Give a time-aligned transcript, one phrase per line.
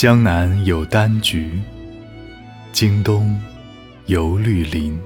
[0.00, 1.60] 江南有丹菊，
[2.72, 3.38] 京东
[4.06, 4.98] 有绿林。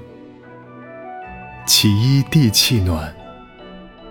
[1.65, 3.13] 起依地气暖，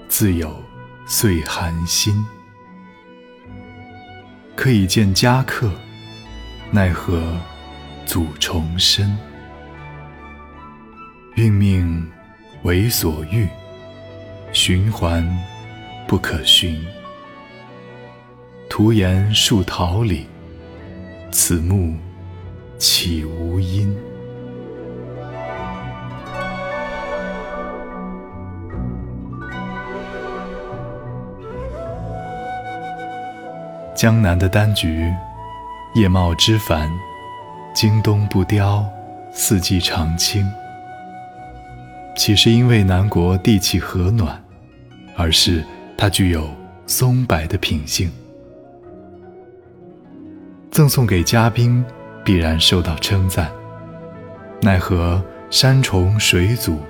[0.09, 0.63] 自有
[1.07, 2.23] 岁寒心。
[4.55, 5.71] 可以见佳客，
[6.71, 7.35] 奈何
[8.05, 9.17] 阻重深？
[11.37, 12.07] 运命
[12.63, 13.49] 为所欲，
[14.53, 15.27] 循环
[16.07, 16.79] 不可寻。
[18.69, 20.27] 徒言树桃李，
[21.47, 21.95] 此木
[22.79, 23.95] 岂无阴？
[33.95, 35.13] 江南的丹菊，
[35.95, 36.91] 叶茂枝繁，
[37.75, 38.83] 经冬不凋，
[39.31, 40.51] 四季常青。
[42.17, 44.43] 岂是因为南国地气和暖，
[45.15, 45.63] 而是
[45.99, 46.49] 它具有
[46.87, 48.11] 松柏的品性。
[50.75, 51.85] 赠送给嘉宾，
[52.25, 53.49] 必然受到称赞。
[54.61, 56.81] 奈何山重水阻，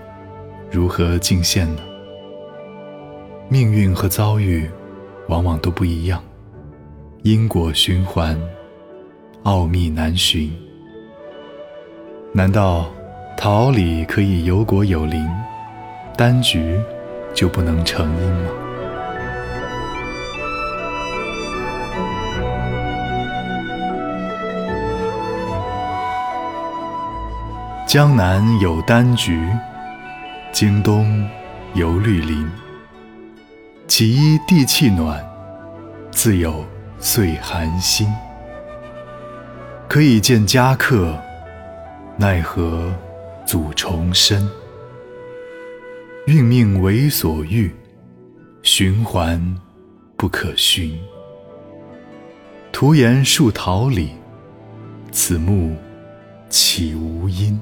[0.70, 1.82] 如何尽献呢？
[3.46, 4.70] 命运和遭遇，
[5.28, 6.18] 往往都不一样。
[7.24, 8.40] 因果循环，
[9.42, 10.50] 奥秘难寻。
[12.32, 12.90] 难道
[13.36, 15.30] 桃李可以有果有灵，
[16.16, 16.80] 丹菊
[17.34, 18.63] 就不能成因吗？
[27.94, 29.48] 江南有丹菊，
[30.50, 31.24] 京东
[31.74, 32.44] 有绿林。
[33.86, 35.24] 其一地气暖，
[36.10, 36.64] 自有。
[36.98, 38.12] 岁寒心，
[39.88, 41.16] 可以见佳客，
[42.16, 42.92] 奈何
[43.46, 44.44] 阻重深？
[46.26, 47.72] 运命为所欲，
[48.64, 49.56] 循环
[50.16, 50.98] 不可寻。
[52.72, 54.10] 徒言树桃李，
[55.12, 55.76] 此木
[56.48, 57.56] 岂无阴？